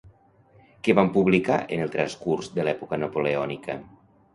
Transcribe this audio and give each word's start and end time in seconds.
Què 0.87 0.95
van 1.01 1.11
publicar 1.19 1.59
en 1.77 1.85
el 1.85 1.95
transcurs 1.99 2.53
de 2.59 2.67
l'època 2.71 3.05
napoleònica? 3.07 3.83